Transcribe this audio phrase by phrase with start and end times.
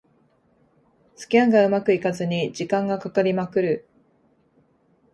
[1.15, 3.87] スキャンがうまくいかずに時間がかかりまくる